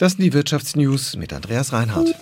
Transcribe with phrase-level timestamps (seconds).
[0.00, 2.14] Das sind die Wirtschaftsnews mit Andreas Reinhardt.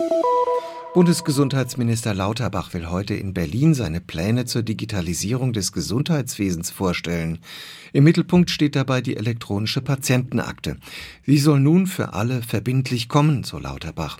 [0.93, 7.39] Bundesgesundheitsminister Lauterbach will heute in Berlin seine Pläne zur Digitalisierung des Gesundheitswesens vorstellen.
[7.93, 10.75] Im Mittelpunkt steht dabei die elektronische Patientenakte.
[11.25, 14.19] Sie soll nun für alle verbindlich kommen, so Lauterbach.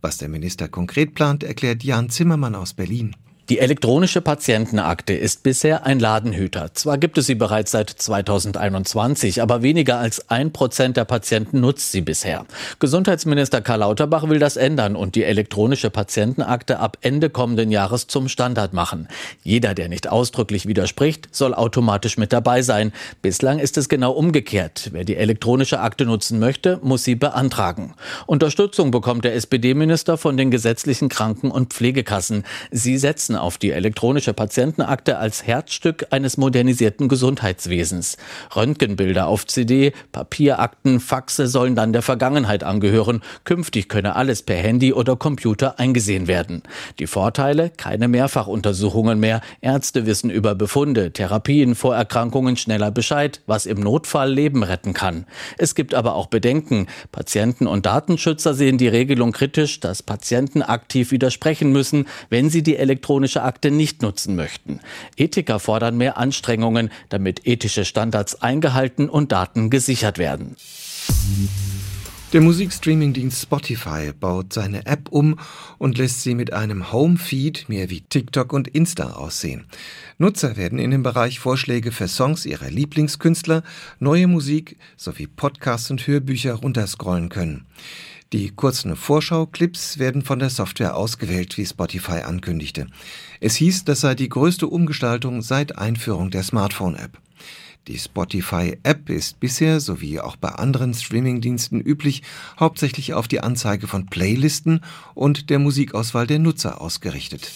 [0.00, 3.14] Was der Minister konkret plant, erklärt Jan Zimmermann aus Berlin.
[3.48, 6.74] Die elektronische Patientenakte ist bisher ein Ladenhüter.
[6.74, 11.92] Zwar gibt es sie bereits seit 2021, aber weniger als ein Prozent der Patienten nutzt
[11.92, 12.44] sie bisher.
[12.80, 18.26] Gesundheitsminister Karl Lauterbach will das ändern und die elektronische Patientenakte ab Ende kommenden Jahres zum
[18.26, 19.06] Standard machen.
[19.44, 22.92] Jeder, der nicht ausdrücklich widerspricht, soll automatisch mit dabei sein.
[23.22, 24.88] Bislang ist es genau umgekehrt.
[24.90, 27.94] Wer die elektronische Akte nutzen möchte, muss sie beantragen.
[28.26, 32.42] Unterstützung bekommt der SPD-Minister von den gesetzlichen Kranken- und Pflegekassen.
[32.72, 38.16] Sie setzen auf die elektronische Patientenakte als Herzstück eines modernisierten Gesundheitswesens.
[38.54, 43.22] Röntgenbilder auf CD, Papierakten, Faxe sollen dann der Vergangenheit angehören.
[43.44, 46.62] Künftig könne alles per Handy oder Computer eingesehen werden.
[46.98, 47.70] Die Vorteile?
[47.70, 49.40] Keine Mehrfachuntersuchungen mehr.
[49.60, 55.26] Ärzte wissen über Befunde, Therapien, Vorerkrankungen schneller Bescheid, was im Notfall Leben retten kann.
[55.58, 56.86] Es gibt aber auch Bedenken.
[57.12, 62.76] Patienten und Datenschützer sehen die Regelung kritisch, dass Patienten aktiv widersprechen müssen, wenn sie die
[62.76, 64.80] elektronische elektronische Akte nicht nutzen möchten.
[65.16, 70.56] Ethiker fordern mehr Anstrengungen, damit ethische Standards eingehalten und Daten gesichert werden.
[72.32, 75.38] Der Musikstreamingdienst Spotify baut seine App um
[75.78, 79.64] und lässt sie mit einem Home-Feed mehr wie TikTok und Insta aussehen.
[80.18, 83.62] Nutzer werden in dem Bereich Vorschläge für Songs ihrer Lieblingskünstler,
[84.00, 87.66] neue Musik sowie Podcasts und Hörbücher runterscrollen können.
[88.32, 92.88] Die kurzen Vorschau-Clips werden von der Software ausgewählt, wie Spotify ankündigte.
[93.40, 97.18] Es hieß, das sei die größte Umgestaltung seit Einführung der Smartphone-App.
[97.86, 102.24] Die Spotify-App ist bisher, sowie auch bei anderen Streamingdiensten üblich,
[102.58, 104.80] hauptsächlich auf die Anzeige von Playlisten
[105.14, 107.48] und der Musikauswahl der Nutzer ausgerichtet.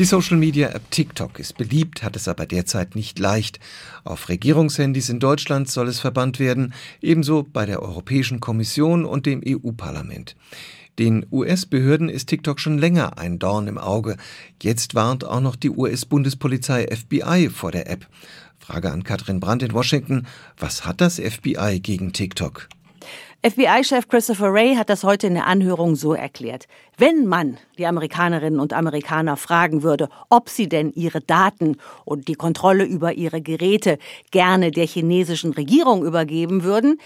[0.00, 3.60] Die Social-Media-App TikTok ist beliebt, hat es aber derzeit nicht leicht.
[4.02, 6.72] Auf Regierungshandys in Deutschland soll es verbannt werden,
[7.02, 10.36] ebenso bei der Europäischen Kommission und dem EU-Parlament.
[10.98, 14.16] Den US-Behörden ist TikTok schon länger ein Dorn im Auge.
[14.62, 18.06] Jetzt warnt auch noch die US-Bundespolizei FBI vor der App.
[18.58, 20.26] Frage an Katrin Brandt in Washington.
[20.56, 22.70] Was hat das FBI gegen TikTok?
[23.42, 26.66] FBI-Chef Christopher Wray hat das heute in der Anhörung so erklärt.
[26.98, 32.34] Wenn man die Amerikanerinnen und Amerikaner fragen würde, ob sie denn ihre Daten und die
[32.34, 33.98] Kontrolle über ihre Geräte
[34.30, 36.98] gerne der chinesischen Regierung übergeben würden,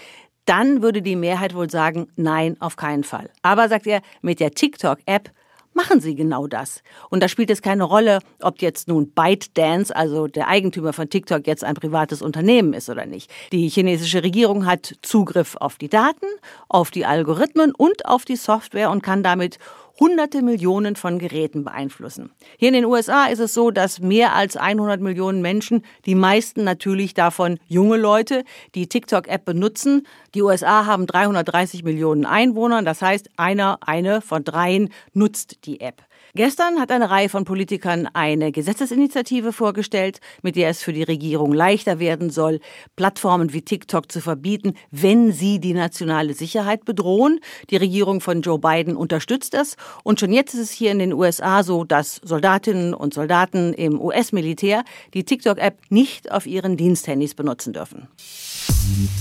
[0.45, 3.29] dann würde die Mehrheit wohl sagen, nein, auf keinen Fall.
[3.41, 5.31] Aber, sagt er, mit der TikTok-App
[5.75, 6.81] machen sie genau das.
[7.09, 11.45] Und da spielt es keine Rolle, ob jetzt nun ByteDance, also der Eigentümer von TikTok,
[11.45, 13.29] jetzt ein privates Unternehmen ist oder nicht.
[13.51, 16.25] Die chinesische Regierung hat Zugriff auf die Daten,
[16.69, 19.59] auf die Algorithmen und auf die Software und kann damit
[19.99, 22.31] hunderte Millionen von Geräten beeinflussen.
[22.57, 26.63] Hier in den USA ist es so, dass mehr als 100 Millionen Menschen, die meisten
[26.63, 28.43] natürlich davon junge Leute,
[28.75, 30.05] die TikTok-App benutzen.
[30.33, 36.03] Die USA haben 330 Millionen Einwohner, das heißt, einer, eine von dreien nutzt die App.
[36.37, 41.53] Gestern hat eine Reihe von Politikern eine Gesetzesinitiative vorgestellt, mit der es für die Regierung
[41.53, 42.59] leichter werden soll,
[42.97, 47.39] Plattformen wie TikTok zu verbieten, wenn sie die nationale Sicherheit bedrohen.
[47.69, 49.77] Die Regierung von Joe Biden unterstützt das.
[50.03, 54.01] Und schon jetzt ist es hier in den USA so, dass Soldatinnen und Soldaten im
[54.01, 58.09] US-Militär die TikTok-App nicht auf ihren Diensthandys benutzen dürfen.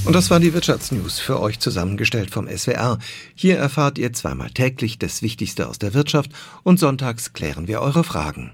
[0.04, 2.98] Und das waren die Wirtschaftsnews für euch zusammengestellt vom SWR.
[3.34, 6.30] Hier erfahrt ihr zweimal täglich das Wichtigste aus der Wirtschaft
[6.62, 8.42] und sonntags klären wir eure Fragen.